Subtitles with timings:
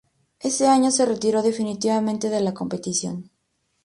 [0.39, 3.29] Ese año se retiró definitivamente de la competición.